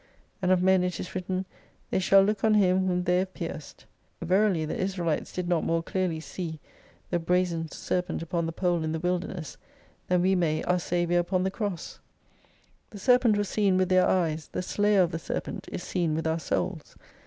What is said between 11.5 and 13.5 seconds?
Cross. The serpent was